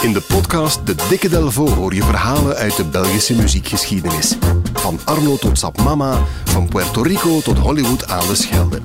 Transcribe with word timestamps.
In 0.00 0.12
de 0.12 0.20
podcast 0.20 0.86
De 0.86 0.94
Dikke 1.08 1.28
Delvo 1.28 1.68
hoor 1.68 1.94
je 1.94 2.02
verhalen 2.02 2.56
uit 2.56 2.76
de 2.76 2.84
Belgische 2.84 3.34
muziekgeschiedenis. 3.34 4.36
Van 4.72 4.98
Arno 5.04 5.36
tot 5.36 5.58
Sap 5.58 5.82
Mama, 5.82 6.18
van 6.44 6.68
Puerto 6.68 7.02
Rico 7.02 7.40
tot 7.40 7.58
Hollywood 7.58 8.08
aan 8.08 8.26
de 8.26 8.34
Schelde. 8.34 8.80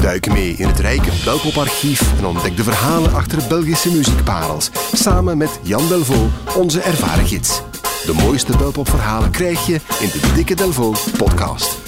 Duik 0.00 0.32
mee 0.32 0.52
in 0.52 0.66
het 0.66 0.78
rijke 0.78 1.10
Belpoparchief 1.24 2.18
en 2.18 2.24
ontdek 2.24 2.56
de 2.56 2.62
verhalen 2.62 3.14
achter 3.14 3.48
Belgische 3.48 3.92
muziekparels. 3.92 4.70
Samen 4.92 5.38
met 5.38 5.60
Jan 5.62 5.88
Delvo, 5.88 6.28
onze 6.56 6.80
ervaren 6.80 7.26
gids. 7.26 7.62
De 8.06 8.12
mooiste 8.12 8.56
Belpopverhalen 8.56 9.30
krijg 9.30 9.66
je 9.66 9.80
in 10.00 10.08
de 10.08 10.32
Dikke 10.34 10.54
Delvo 10.54 10.94
podcast. 11.16 11.78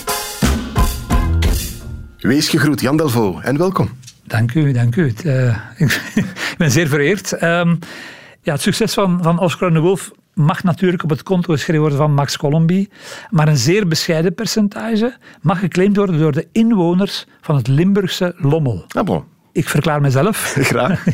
Wees 2.19 2.49
gegroet, 2.49 2.81
Jan 2.81 2.97
Delvo, 2.97 3.41
en 3.41 3.59
welkom. 3.59 3.91
Dank 4.25 4.55
u, 4.55 4.73
dank 4.73 4.97
u. 4.97 5.15
Uh, 5.25 5.57
ik 5.85 6.55
ben 6.59 6.71
zeer 6.71 6.89
vereerd. 6.89 7.43
Um, 7.43 7.79
ja, 8.43 8.53
het 8.53 8.61
succes 8.61 8.95
van, 8.95 9.23
van 9.23 9.39
Oscar 9.39 9.73
de 9.73 9.81
Wolf 9.81 10.11
mag 10.35 10.63
natuurlijk 10.63 11.03
op 11.03 11.11
het 11.11 11.23
konto 11.23 11.53
geschreven 11.53 11.81
worden 11.81 11.99
van 11.99 12.15
Max 12.15 12.37
Colombi, 12.37 12.89
maar 13.31 13.49
een 13.49 13.57
zeer 13.57 13.89
bescheiden 13.89 14.35
percentage 14.35 15.17
mag 15.41 15.59
geclaimd 15.59 15.97
worden 15.97 16.19
door 16.19 16.33
de 16.33 16.49
inwoners 16.53 17.27
van 17.41 17.57
het 17.57 17.69
Limburgse 17.69 18.35
Lommel. 18.37 18.85
Ah, 18.89 19.05
bon. 19.05 19.25
Ik 19.53 19.69
verklaar 19.69 20.01
mezelf. 20.01 20.37
Graag. 20.71 21.05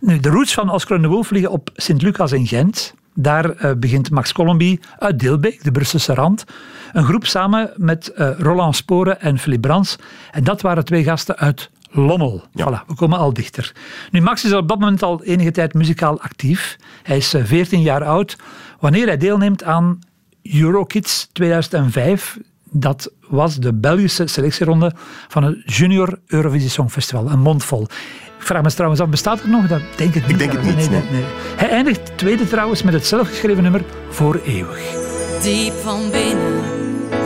nu, 0.00 0.20
de 0.20 0.28
roots 0.28 0.54
van 0.54 0.70
Oscar 0.70 1.02
de 1.02 1.08
Wolf 1.08 1.30
liggen 1.30 1.50
op 1.50 1.70
Sint-Lucas 1.74 2.32
in 2.32 2.46
Gent. 2.46 2.94
Daar 3.14 3.64
uh, 3.64 3.72
begint 3.76 4.10
Max 4.10 4.32
Colombi 4.32 4.80
uit 4.98 5.18
Dilbeek, 5.18 5.64
de 5.64 5.72
Brusselse 5.72 6.14
rand. 6.14 6.44
Een 6.92 7.04
groep 7.04 7.26
samen 7.26 7.72
met 7.76 8.12
uh, 8.16 8.30
Roland 8.38 8.76
Sporen 8.76 9.20
en 9.20 9.38
Philippe 9.38 9.68
Brands. 9.68 9.96
En 10.30 10.44
dat 10.44 10.60
waren 10.60 10.84
twee 10.84 11.04
gasten 11.04 11.36
uit 11.36 11.70
Lommel. 11.96 12.42
Voilà, 12.58 12.86
we 12.86 12.94
komen 12.94 13.18
al 13.18 13.32
dichter. 13.32 13.72
Nu, 14.10 14.20
Max 14.20 14.44
is 14.44 14.52
op 14.52 14.68
dat 14.68 14.78
moment 14.78 15.02
al 15.02 15.22
enige 15.22 15.50
tijd 15.50 15.74
muzikaal 15.74 16.20
actief. 16.20 16.76
Hij 17.02 17.16
is 17.16 17.34
14 17.44 17.80
jaar 17.80 18.04
oud. 18.04 18.36
Wanneer 18.80 19.06
hij 19.06 19.16
deelneemt 19.16 19.62
aan 19.62 19.98
Eurokids 20.42 21.28
2005, 21.32 22.38
dat 22.70 23.12
was 23.28 23.56
de 23.56 23.74
Belgische 23.74 24.26
selectieronde 24.26 24.92
van 25.28 25.42
het 25.42 25.74
Junior 25.76 26.18
Eurovisie 26.26 26.70
Songfestival. 26.70 27.30
Een 27.30 27.40
mond 27.40 27.64
vol. 27.64 27.82
Ik 28.38 28.50
vraag 28.50 28.62
me 28.62 28.72
trouwens 28.72 29.00
af, 29.00 29.08
bestaat 29.08 29.40
het 29.40 29.50
nog? 29.50 29.66
Dat 29.66 29.80
denk 29.96 30.14
ik 30.14 30.22
niet. 30.22 30.30
Ik 30.30 30.38
denk 30.38 30.52
het 30.52 30.64
niet. 30.64 30.76
Nee, 30.76 30.88
nee, 30.88 31.10
nee. 31.10 31.24
Hij 31.56 31.68
eindigt 31.68 32.18
tweede 32.18 32.48
trouwens 32.48 32.82
met 32.82 32.94
het 32.94 33.06
zelfgeschreven 33.06 33.62
nummer 33.62 33.84
Voor 34.08 34.40
Eeuwig. 34.44 34.92
Diep 35.42 35.72
van 35.72 36.10
binnen 36.10 36.62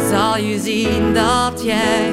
zal 0.08 0.36
je 0.36 0.58
zien 0.58 1.14
dat 1.14 1.64
jij 1.64 2.12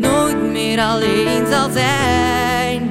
nooit 0.00 0.50
meer 0.52 0.80
alleen 0.80 1.46
zal 1.50 1.70
zijn. 1.70 2.90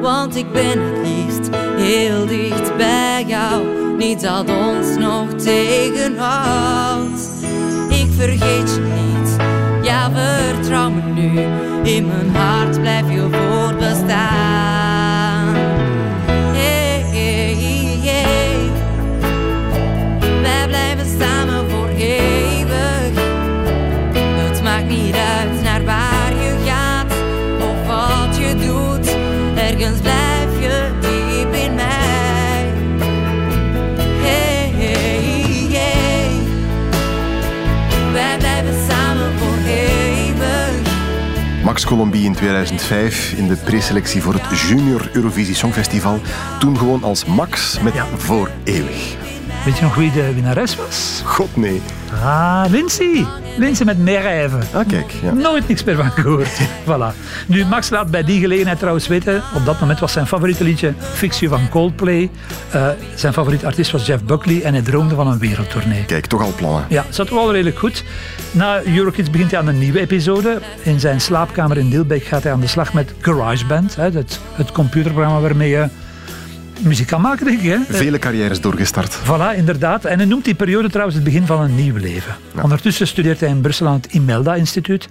Want 0.00 0.36
ik 0.36 0.52
ben 0.52 0.78
het 0.80 1.06
liefst 1.06 1.48
heel 1.76 2.26
dicht 2.26 2.76
bij 2.76 3.24
jou. 3.26 3.66
Niets 3.96 4.22
dat 4.22 4.50
ons 4.50 4.96
nog 4.98 5.34
tegenhoudt. 5.34 7.20
Ik 7.88 8.06
vergeet 8.16 8.74
je 8.74 8.80
niet, 8.80 9.36
ja 9.82 10.10
vertrouw 10.10 10.90
me 10.90 11.02
nu. 11.02 11.40
In 11.82 12.06
mijn 12.06 12.36
hart 12.36 12.80
blijf 12.80 13.10
je 13.10 13.28
Max 41.78 41.90
Colombi 41.90 42.24
in 42.24 42.34
2005 42.34 43.32
in 43.32 43.48
de 43.48 43.56
preselectie 43.56 44.22
voor 44.22 44.34
het 44.34 44.60
Junior 44.60 45.08
Eurovisie 45.12 45.54
Songfestival. 45.54 46.20
Toen 46.58 46.78
gewoon 46.78 47.02
als 47.02 47.24
Max 47.24 47.80
met 47.80 47.94
Ja. 47.94 48.06
Voor 48.16 48.50
Eeuwig. 48.64 49.16
Weet 49.64 49.76
je 49.76 49.82
nog 49.82 49.94
wie 49.94 50.12
de 50.12 50.34
winnares 50.34 50.76
was? 50.76 51.22
God 51.24 51.56
nee. 51.56 51.82
Ah, 52.22 52.64
Lindsay. 52.68 53.26
Lindsay 53.58 53.86
met 53.86 53.98
Merijven. 53.98 54.60
Ah, 54.72 54.88
kijk. 54.88 55.12
Ja. 55.22 55.32
Nooit 55.32 55.68
niks 55.68 55.84
meer 55.84 55.96
van 55.96 56.10
gehoord. 56.10 56.60
voilà. 56.88 57.16
Nu, 57.46 57.64
Max 57.64 57.90
laat 57.90 58.10
bij 58.10 58.24
die 58.24 58.40
gelegenheid 58.40 58.78
trouwens 58.78 59.06
weten, 59.06 59.42
op 59.54 59.64
dat 59.64 59.80
moment 59.80 59.98
was 59.98 60.12
zijn 60.12 60.26
favoriete 60.26 60.64
liedje 60.64 60.94
Fix 60.98 61.38
You 61.38 61.52
van 61.52 61.68
Coldplay. 61.68 62.30
Eh, 62.70 62.88
zijn 63.14 63.32
favoriete 63.32 63.66
artiest 63.66 63.90
was 63.90 64.06
Jeff 64.06 64.24
Buckley 64.24 64.62
en 64.62 64.72
hij 64.72 64.82
droomde 64.82 65.14
van 65.14 65.26
een 65.26 65.38
wereldtournee. 65.38 66.04
Kijk, 66.04 66.26
toch 66.26 66.42
al 66.42 66.52
plannen. 66.56 66.84
Ja, 66.88 67.04
zat 67.08 67.30
wel 67.30 67.52
redelijk 67.52 67.78
goed. 67.78 68.04
Na 68.50 68.82
Eurokids 68.82 69.30
begint 69.30 69.50
hij 69.50 69.60
aan 69.60 69.68
een 69.68 69.78
nieuwe 69.78 70.00
episode. 70.00 70.58
In 70.82 71.00
zijn 71.00 71.20
slaapkamer 71.20 71.78
in 71.78 71.90
Dilbeek 71.90 72.24
gaat 72.24 72.42
hij 72.42 72.52
aan 72.52 72.60
de 72.60 72.66
slag 72.66 72.92
met 72.92 73.12
GarageBand, 73.20 73.96
hè, 73.96 74.10
het, 74.10 74.40
het 74.52 74.72
computerprogramma 74.72 75.40
waarmee 75.40 75.68
je 75.68 75.88
muziek 76.80 77.06
kan 77.06 77.20
maken, 77.20 77.46
denk 77.46 77.60
ik. 77.60 77.70
Hè? 77.70 77.78
Vele 77.88 78.18
carrières 78.18 78.60
doorgestart. 78.60 79.18
Voilà, 79.24 79.56
inderdaad. 79.56 80.04
En 80.04 80.18
hij 80.18 80.26
noemt 80.26 80.44
die 80.44 80.54
periode 80.54 80.88
trouwens 80.88 81.16
het 81.16 81.24
begin 81.24 81.46
van 81.46 81.60
een 81.60 81.74
nieuw 81.74 81.96
leven. 81.96 82.36
Ondertussen 82.62 83.06
studeert 83.06 83.40
hij 83.40 83.48
in 83.48 83.60
Brussel 83.60 83.86
aan 83.86 83.94
het 83.94 84.12
Imelda-instituut. 84.12 85.08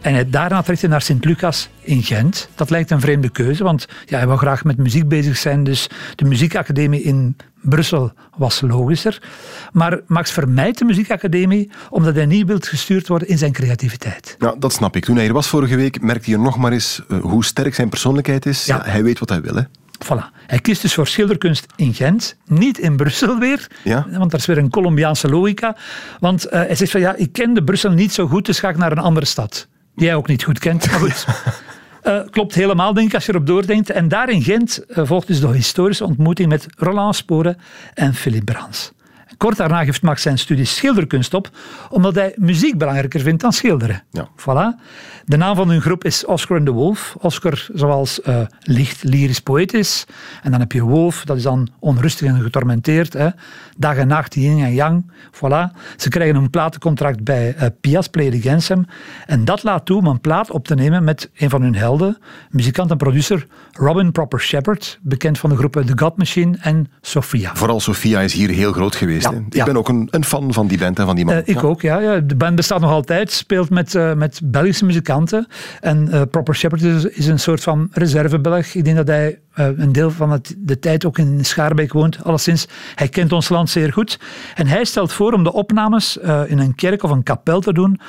En 0.00 0.14
hij, 0.14 0.30
daarna 0.30 0.62
trekt 0.62 0.80
hij 0.80 0.90
naar 0.90 1.02
Sint-Lucas 1.02 1.68
in 1.80 2.02
Gent. 2.02 2.48
Dat 2.54 2.70
lijkt 2.70 2.90
een 2.90 3.00
vreemde 3.00 3.28
keuze, 3.28 3.64
want 3.64 3.88
ja, 4.06 4.16
hij 4.16 4.26
wil 4.26 4.36
graag 4.36 4.64
met 4.64 4.76
muziek 4.76 5.08
bezig 5.08 5.36
zijn. 5.36 5.64
Dus 5.64 5.90
de 6.14 6.24
muziekacademie 6.24 7.02
in 7.02 7.36
Brussel 7.60 8.12
was 8.36 8.60
logischer. 8.60 9.22
Maar 9.72 10.00
Max 10.06 10.30
vermijdt 10.30 10.78
de 10.78 10.84
muziekacademie 10.84 11.70
omdat 11.90 12.14
hij 12.14 12.26
niet 12.26 12.46
wil 12.46 12.58
gestuurd 12.60 13.08
worden 13.08 13.28
in 13.28 13.38
zijn 13.38 13.52
creativiteit. 13.52 14.36
Ja, 14.38 14.54
dat 14.58 14.72
snap 14.72 14.96
ik. 14.96 15.04
Toen 15.04 15.16
hij 15.16 15.26
er 15.26 15.32
was 15.32 15.46
vorige 15.46 15.76
week, 15.76 16.00
merkte 16.00 16.30
je 16.30 16.38
nog 16.38 16.56
maar 16.56 16.72
eens 16.72 17.02
eh, 17.08 17.20
hoe 17.20 17.44
sterk 17.44 17.74
zijn 17.74 17.88
persoonlijkheid 17.88 18.46
is. 18.46 18.64
Ja. 18.64 18.82
hij 18.84 19.02
weet 19.02 19.18
wat 19.18 19.28
hij 19.28 19.40
wil. 19.40 19.54
Hè. 19.54 19.62
Voilà. 20.04 20.30
Hij 20.46 20.58
kiest 20.58 20.82
dus 20.82 20.94
voor 20.94 21.06
schilderkunst 21.06 21.66
in 21.76 21.94
Gent, 21.94 22.36
niet 22.46 22.78
in 22.78 22.96
Brussel 22.96 23.38
weer, 23.38 23.66
Ja. 23.84 24.06
want 24.10 24.30
dat 24.30 24.40
is 24.40 24.46
weer 24.46 24.58
een 24.58 24.70
Colombiaanse 24.70 25.28
logica. 25.28 25.76
Want 26.20 26.44
eh, 26.44 26.60
hij 26.60 26.74
zegt 26.74 26.90
van 26.90 27.00
ja, 27.00 27.14
ik 27.14 27.32
kende 27.32 27.64
Brussel 27.64 27.90
niet 27.90 28.12
zo 28.12 28.26
goed, 28.26 28.46
dus 28.46 28.58
ga 28.58 28.68
ik 28.68 28.76
naar 28.76 28.92
een 28.92 28.98
andere 28.98 29.26
stad. 29.26 29.68
Die 29.94 30.06
hij 30.08 30.16
ook 30.16 30.28
niet 30.28 30.44
goed 30.44 30.58
kent, 30.58 30.90
maar 30.90 31.00
goed. 31.00 31.24
Eh, 32.00 32.20
klopt 32.30 32.54
helemaal, 32.54 32.94
denk 32.94 33.08
ik, 33.08 33.14
als 33.14 33.26
je 33.26 33.32
erop 33.32 33.46
doordenkt. 33.46 33.90
En 33.90 34.08
daar 34.08 34.28
in 34.30 34.42
Gent 34.42 34.84
eh, 34.86 35.06
volgt 35.06 35.26
dus 35.26 35.40
de 35.40 35.48
historische 35.48 36.04
ontmoeting 36.04 36.48
met 36.48 36.66
Roland 36.76 37.16
Sporen 37.16 37.56
en 37.94 38.14
Philippe 38.14 38.52
Brands. 38.52 38.92
Kort 39.36 39.56
daarna 39.56 39.84
geeft 39.84 40.02
Max 40.02 40.22
zijn 40.22 40.38
studie 40.38 40.64
schilderkunst 40.64 41.34
op, 41.34 41.50
omdat 41.88 42.14
hij 42.14 42.34
muziek 42.36 42.78
belangrijker 42.78 43.20
vindt 43.20 43.42
dan 43.42 43.52
schilderen. 43.52 44.02
Ja. 44.10 44.28
Voilà. 44.36 44.80
De 45.24 45.36
naam 45.36 45.56
van 45.56 45.68
hun 45.68 45.80
groep 45.80 46.04
is 46.04 46.24
Oscar 46.24 46.56
and 46.56 46.66
the 46.66 46.72
Wolf. 46.72 47.16
Oscar 47.18 47.68
zoals 47.74 48.20
eh, 48.20 48.40
licht, 48.60 49.02
lyrisch, 49.02 49.40
poëtisch. 49.40 50.06
En 50.42 50.50
dan 50.50 50.60
heb 50.60 50.72
je 50.72 50.82
Wolf, 50.82 51.24
dat 51.24 51.36
is 51.36 51.42
dan 51.42 51.68
onrustig 51.78 52.28
en 52.28 52.42
getormenteerd. 52.42 53.12
Hè. 53.12 53.28
Dag 53.76 53.96
en 53.96 54.08
nacht, 54.08 54.34
yin 54.34 54.62
en 54.62 54.74
yang. 54.74 55.10
Voilà. 55.32 55.76
Ze 55.96 56.08
krijgen 56.08 56.36
een 56.36 56.50
platencontract 56.50 57.24
bij 57.24 57.54
eh, 57.54 57.68
Pias, 57.80 58.08
Play 58.08 58.58
Them. 58.60 58.86
En 59.26 59.44
dat 59.44 59.62
laat 59.62 59.86
toe 59.86 59.98
om 59.98 60.06
een 60.06 60.20
plaat 60.20 60.50
op 60.50 60.66
te 60.66 60.74
nemen 60.74 61.04
met 61.04 61.30
een 61.36 61.50
van 61.50 61.62
hun 61.62 61.74
helden, 61.74 62.18
muzikant 62.50 62.90
en 62.90 62.96
producer 62.96 63.46
Robin 63.72 64.12
Proper 64.12 64.40
Shepherd, 64.40 64.98
bekend 65.02 65.38
van 65.38 65.50
de 65.50 65.56
groepen 65.56 65.86
The 65.86 65.92
God 65.96 66.16
Machine 66.16 66.56
en 66.60 66.90
Sophia. 67.00 67.56
Vooral 67.56 67.80
Sophia 67.80 68.20
is 68.20 68.32
hier 68.32 68.48
heel 68.48 68.72
groot 68.72 68.94
geweest. 68.94 69.19
Ja. 69.22 69.30
Ik 69.46 69.54
ja. 69.54 69.64
ben 69.64 69.76
ook 69.76 69.88
een, 69.88 70.08
een 70.10 70.24
fan 70.24 70.52
van 70.52 70.66
die 70.66 70.78
band 70.78 70.98
en 70.98 71.06
van 71.06 71.16
die 71.16 71.24
man. 71.24 71.34
Eh, 71.34 71.40
ik 71.44 71.60
Ja. 71.60 71.60
ook, 71.60 71.80
ja, 71.80 71.98
ja. 71.98 72.18
De 72.20 72.36
band 72.36 72.56
bestaat 72.56 72.80
nog 72.80 72.90
altijd, 72.90 73.30
speelt 73.30 73.70
met, 73.70 73.94
eh, 73.94 74.14
met 74.14 74.40
Belgische 74.44 74.84
muzikanten. 74.84 75.46
En 75.80 76.08
eh, 76.08 76.22
Proper 76.30 76.54
Shepherd 76.54 76.82
is, 76.82 77.04
is 77.04 77.26
een 77.26 77.38
soort 77.38 77.62
van 77.62 77.88
reserve-Belg. 77.92 78.66
Ik 78.66 78.84
denk 78.84 78.96
dat 78.96 79.06
hij 79.06 79.38
een 79.54 79.92
deel 79.92 80.10
van 80.10 80.30
het, 80.30 80.54
de 80.58 80.78
tijd 80.78 81.04
ook 81.04 81.18
in 81.18 81.44
Schaarbeek 81.44 81.92
woont. 81.92 82.24
Alleszins, 82.24 82.68
hij 82.94 83.08
kent 83.08 83.32
ons 83.32 83.48
land 83.48 83.70
zeer 83.70 83.92
goed. 83.92 84.18
En 84.54 84.66
hij 84.66 84.84
stelt 84.84 85.12
voor 85.12 85.32
om 85.32 85.42
de 85.42 85.52
opnames 85.52 86.16
in 86.46 86.58
een 86.58 86.74
kerk 86.74 87.02
of 87.02 87.10
een 87.10 87.22
kapel 87.22 87.60
te 87.60 87.72
doen 87.72 88.00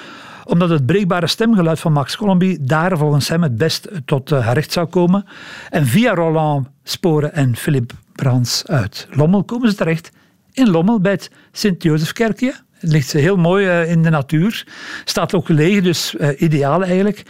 omdat 0.45 0.69
het 0.69 0.85
breekbare 0.85 1.27
stemgeluid 1.27 1.79
van 1.79 1.91
Max 1.91 2.17
Colombi 2.17 2.57
daar 2.61 2.97
volgens 2.97 3.29
hem 3.29 3.43
het 3.43 3.57
best 3.57 3.87
tot 4.05 4.29
recht 4.29 4.71
zou 4.71 4.87
komen. 4.87 5.25
En 5.69 5.85
via 5.85 6.13
Roland 6.13 6.67
Sporen 6.83 7.33
en 7.33 7.55
Philippe 7.55 7.93
Brands 8.15 8.67
uit 8.67 9.07
Lommel 9.11 9.43
komen 9.43 9.69
ze 9.69 9.75
terecht 9.75 10.11
in 10.53 10.69
Lommel 10.69 10.99
bij 11.01 11.11
het 11.11 11.31
Sint-Jozefkerkje. 11.51 12.53
Het 12.79 12.91
ligt 12.91 13.11
heel 13.11 13.37
mooi 13.37 13.67
eh, 13.67 13.91
in 13.91 14.03
de 14.03 14.09
natuur. 14.09 14.67
Staat 15.05 15.33
ook 15.33 15.49
leeg, 15.49 15.81
dus 15.81 16.15
eh, 16.17 16.41
ideaal 16.41 16.83
eigenlijk. 16.83 17.23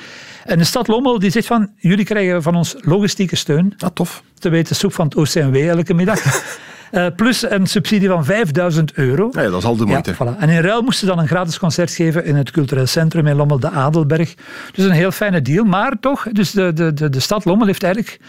En 0.46 0.58
de 0.58 0.64
stad 0.64 0.88
Lommel 0.88 1.20
die 1.20 1.30
zegt 1.30 1.48
van, 1.48 1.72
jullie 1.78 2.06
krijgen 2.06 2.44
van 2.44 2.56
ons 2.56 2.76
logistieke 2.80 3.36
steun. 3.36 3.74
Ah, 3.78 3.90
tof. 3.94 4.24
Te 4.40 4.50
weten 4.50 4.76
soep 4.76 4.94
van 4.94 5.06
het 5.06 5.16
OCMW 5.16 5.56
elke 5.56 5.94
middag. 5.94 6.20
Uh, 6.92 7.06
plus 7.16 7.50
een 7.50 7.68
subsidie 7.68 8.08
van 8.08 8.26
5000 8.26 8.94
euro. 8.94 9.30
Ja, 9.32 9.42
dat 9.42 9.58
is 9.58 9.64
al 9.64 9.76
de 9.76 9.86
moeite. 9.86 10.10
Ja, 10.10 10.16
voilà. 10.16 10.40
En 10.40 10.50
in 10.50 10.62
ruil 10.62 10.82
moesten 10.82 11.08
ze 11.08 11.14
dan 11.14 11.24
een 11.24 11.30
gratis 11.30 11.60
concert 11.60 11.92
geven 11.92 12.26
in 12.26 12.36
het 12.36 12.52
cultureel 12.52 12.86
centrum 12.86 13.28
in 13.28 13.36
Lommel, 13.36 13.60
de 13.60 13.70
Adelberg. 13.70 14.34
Dus 14.72 14.86
een 14.86 14.92
heel 14.92 15.12
fijne 15.12 15.42
deal. 15.42 15.66
Maar 15.66 16.00
toch, 16.00 16.28
dus 16.32 16.52
de, 16.52 16.74
de, 16.74 16.94
de, 16.94 17.10
de 17.10 17.20
stad 17.20 17.46
Lommel 17.46 17.68
heeft 17.68 17.84
eigenlijk 17.84 18.20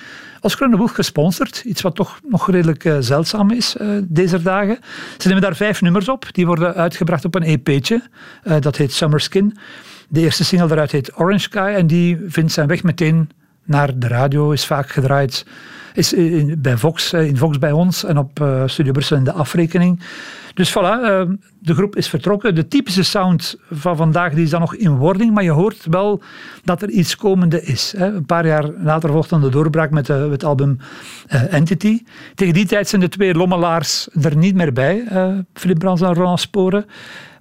Oscar 0.40 0.68
de 0.68 0.76
Boeg 0.76 0.94
gesponsord. 0.94 1.62
Iets 1.64 1.82
wat 1.82 1.94
toch 1.94 2.20
nog 2.28 2.50
redelijk 2.50 2.84
uh, 2.84 2.96
zeldzaam 3.00 3.50
is 3.50 3.76
uh, 3.80 3.88
deze 4.04 4.42
dagen. 4.42 4.78
Ze 5.18 5.28
nemen 5.28 5.42
daar 5.42 5.56
vijf 5.56 5.80
nummers 5.80 6.08
op. 6.08 6.26
Die 6.32 6.46
worden 6.46 6.74
uitgebracht 6.74 7.24
op 7.24 7.34
een 7.34 7.42
EP'tje. 7.42 8.02
Uh, 8.44 8.56
dat 8.60 8.76
heet 8.76 8.92
Summer 8.92 9.20
Skin. 9.20 9.56
De 10.08 10.20
eerste 10.20 10.44
single 10.44 10.68
daaruit 10.68 10.92
heet 10.92 11.18
Orange 11.18 11.38
Sky. 11.38 11.72
En 11.76 11.86
die 11.86 12.18
vindt 12.26 12.52
zijn 12.52 12.68
weg 12.68 12.82
meteen 12.82 13.30
naar 13.64 13.98
de 13.98 14.08
radio. 14.08 14.50
Is 14.50 14.66
vaak 14.66 14.90
gedraaid 14.90 15.46
is 15.94 16.12
in, 16.12 16.58
bij 16.58 16.76
Vox, 16.76 17.12
in 17.12 17.36
Vox 17.36 17.58
bij 17.58 17.72
ons 17.72 18.04
en 18.04 18.18
op 18.18 18.62
Studio 18.66 18.92
Brussel 18.92 19.16
in 19.16 19.24
de 19.24 19.32
afrekening. 19.32 20.00
Dus 20.54 20.70
voilà, 20.70 21.26
de 21.58 21.74
groep 21.74 21.96
is 21.96 22.08
vertrokken. 22.08 22.54
De 22.54 22.68
typische 22.68 23.02
sound 23.02 23.56
van 23.70 23.96
vandaag 23.96 24.32
die 24.32 24.44
is 24.44 24.50
dan 24.50 24.60
nog 24.60 24.74
in 24.74 24.96
wording, 24.96 25.34
maar 25.34 25.44
je 25.44 25.50
hoort 25.50 25.86
wel 25.90 26.22
dat 26.64 26.82
er 26.82 26.90
iets 26.90 27.16
komende 27.16 27.62
is. 27.62 27.94
Een 27.96 28.26
paar 28.26 28.46
jaar 28.46 28.70
later 28.78 29.10
volgt 29.10 29.30
dan 29.30 29.40
de 29.40 29.48
doorbraak 29.48 29.90
met 29.90 30.08
het 30.08 30.44
album 30.44 30.78
Entity. 31.26 32.02
Tegen 32.34 32.54
die 32.54 32.66
tijd 32.66 32.88
zijn 32.88 33.00
de 33.00 33.08
twee 33.08 33.34
lommelaars 33.34 34.08
er 34.22 34.36
niet 34.36 34.54
meer 34.54 34.72
bij, 34.72 35.04
Philip 35.54 35.78
Brands 35.78 36.02
en 36.02 36.14
Roland 36.14 36.40
Sporen. 36.40 36.86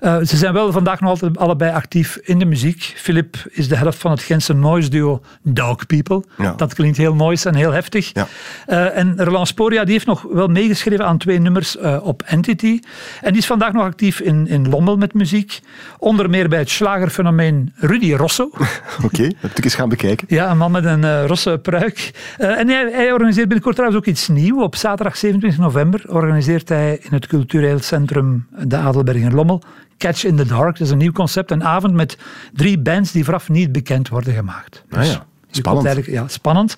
Uh, 0.02 0.18
ze 0.18 0.38
zijn 0.38 0.54
wel 0.54 0.72
vandaag 0.72 1.00
nog 1.02 1.10
altijd 1.10 1.38
allebei 1.38 1.72
actief 1.72 2.16
in 2.16 2.40
de 2.40 2.46
muziek. 2.46 2.94
Philip 2.96 3.36
is 3.50 3.68
de 3.68 3.76
helft 3.76 3.98
van 3.98 4.12
het 4.12 4.22
Gentse 4.22 4.54
noise 4.54 4.90
duo 4.90 5.22
Dog 5.42 5.86
People. 5.86 6.24
Ja. 6.38 6.54
Dat 6.54 6.74
klinkt 6.74 6.98
heel 6.98 7.16
noise 7.16 7.50
en 7.50 7.56
heel 7.56 7.72
heftig. 7.72 8.10
Ja. 8.14 8.28
Uh, 8.68 8.98
en 8.98 9.24
Roland 9.24 9.48
Sporia 9.48 9.84
die 9.84 9.94
heeft 9.94 10.06
nog 10.06 10.22
wel 10.32 10.48
meegeschreven 10.48 11.06
aan 11.06 11.18
twee 11.18 11.40
nummers 11.40 11.76
uh, 11.76 11.98
op 12.04 12.22
Entity. 12.22 12.80
En 13.22 13.32
die 13.32 13.42
is 13.42 13.48
vandaag 13.48 13.74
nog 13.74 13.84
actief 13.84 14.20
in, 14.20 14.48
in 14.48 14.70
Lommel 14.70 14.98
met 14.98 15.14
muziek. 15.14 15.60
Onder 15.98 16.30
meer 16.30 16.50
bij 16.50 16.60
het 16.60 16.70
slagerfenomeen 16.70 17.74
Rudy 17.76 18.14
Rosso. 18.14 18.44
Oké, 18.54 19.06
okay, 19.06 19.36
dat 19.42 19.58
ik 19.58 19.64
eens 19.64 19.76
gaan 19.76 19.90
bekijken. 19.90 20.28
Ja, 20.30 20.52
een 20.52 20.58
man 20.58 20.72
met 20.72 20.86
een 20.86 21.02
uh, 21.02 21.26
rosse 21.26 21.60
pruik. 21.62 22.12
En 22.38 22.68
hij, 22.68 22.90
hij, 22.92 23.12
organiseert 23.12 23.48
binnenkort 23.48 23.76
trouwens 23.76 24.02
ook 24.02 24.08
iets 24.08 24.28
nieuws. 24.28 24.64
Op 24.64 24.76
zaterdag 24.76 25.18
27 25.18 25.60
november 25.60 26.04
organiseert 26.08 26.70
hij 26.70 27.00
in 27.02 27.14
het 27.14 27.28
cultureel 27.28 27.80
centrum 27.80 28.48
De 28.64 28.78
Adelberg 28.78 29.18
in 29.18 29.34
Lommel 29.34 29.62
Catch 30.02 30.24
in 30.24 30.36
the 30.36 30.46
Dark. 30.46 30.78
Dat 30.78 30.88
is 30.88 30.90
een 30.90 30.98
nieuw 30.98 31.12
concept. 31.12 31.52
Een 31.52 31.64
avond 31.64 31.94
met 31.94 32.18
drie 32.54 32.80
bands 32.80 33.12
die 33.12 33.24
vooraf 33.24 33.50
niet 33.50 33.72
bekend 33.72 34.10
worden 34.10 34.34
gemaakt. 34.34 34.84
Dus 34.90 34.98
ah 34.98 35.06
ja, 35.06 35.26
spannend. 35.52 36.06
Ja, 36.06 36.28
spannend. 36.28 36.76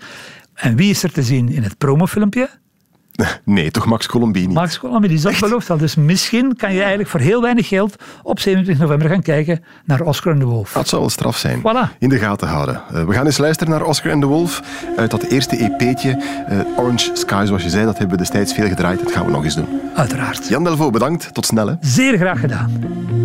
En 0.54 0.76
wie 0.76 0.90
is 0.90 1.04
er 1.04 1.12
te 1.12 1.24
zien 1.24 1.50
in 1.50 1.64
het 1.64 1.78
promofilmpje? 1.78 2.50
Nee, 3.46 3.72
toch 3.72 3.86
Max 3.86 4.08
Colombini. 4.08 4.54
Max 4.54 4.80
Colombini, 4.80 5.22
dat 5.22 5.40
belooft 5.40 5.70
al. 5.70 5.78
Dus 5.78 5.96
misschien 5.96 6.56
kan 6.56 6.74
je 6.74 6.80
eigenlijk 6.80 7.10
voor 7.10 7.20
heel 7.20 7.42
weinig 7.42 7.68
geld 7.68 7.96
op 8.24 8.40
27 8.40 8.84
november 8.84 9.10
gaan 9.10 9.22
kijken 9.22 9.64
naar 9.86 10.02
Oscar 10.02 10.34
en 10.34 10.40
de 10.40 10.46
Wolf. 10.46 10.72
Dat 10.74 10.88
zou 10.88 11.02
wel 11.02 11.10
straf 11.10 11.38
zijn. 11.38 11.60
Voilà. 11.60 11.98
In 12.00 12.10
de 12.10 12.18
gaten 12.18 12.48
houden. 12.48 12.82
Uh, 12.94 13.04
we 13.04 13.14
gaan 13.14 13.26
eens 13.26 13.38
luisteren 13.38 13.74
naar 13.74 13.84
Oscar 13.86 14.12
en 14.12 14.20
de 14.20 14.26
Wolf. 14.26 14.62
Uit 14.98 15.12
dat 15.12 15.24
eerste 15.24 15.58
EP'tje, 15.58 16.22
uh, 16.50 16.60
Orange 16.78 17.10
Sky, 17.14 17.44
zoals 17.48 17.64
je 17.64 17.70
zei, 17.70 17.86
dat 17.86 17.98
hebben 17.98 18.18
we 18.18 18.24
destijds 18.24 18.54
veel 18.54 18.68
gedraaid. 18.68 19.04
Dat 19.04 19.12
gaan 19.12 19.26
we 19.26 19.32
nog 19.32 19.44
eens 19.44 19.56
doen. 19.56 19.68
Uiteraard. 19.96 20.48
Jan 20.48 20.64
Delvaux, 20.64 20.92
bedankt. 20.92 21.34
Tot 21.34 21.46
snel. 21.46 21.68
Hè. 21.68 21.74
Zeer 21.82 22.18
graag 22.18 22.40
gedaan. 22.40 23.23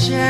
shine. 0.00 0.29